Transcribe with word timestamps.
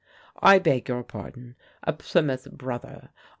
"I 0.41 0.57
beg 0.57 0.89
your 0.89 1.03
pardon 1.03 1.55
a 1.83 1.93
Plymouth 1.93 2.49
Brother. 2.51 3.09